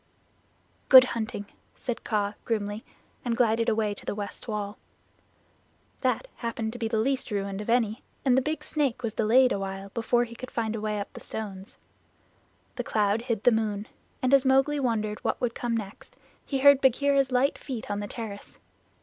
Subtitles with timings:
[0.89, 1.45] "Good hunting,"
[1.75, 2.83] said Kaa grimly,
[3.23, 4.79] and glided away to the west wall.
[5.99, 9.51] That happened to be the least ruined of any, and the big snake was delayed
[9.51, 11.77] awhile before he could find a way up the stones.
[12.77, 13.87] The cloud hid the moon,
[14.23, 16.15] and as Mowgli wondered what would come next
[16.47, 18.57] he heard Bagheera's light feet on the terrace.